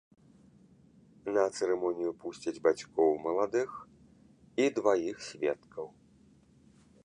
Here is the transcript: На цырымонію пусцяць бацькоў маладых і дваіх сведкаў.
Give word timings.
На 1.35 1.43
цырымонію 1.55 2.13
пусцяць 2.23 2.63
бацькоў 2.69 3.11
маладых 3.27 3.69
і 4.65 4.69
дваіх 4.79 5.17
сведкаў. 5.31 5.85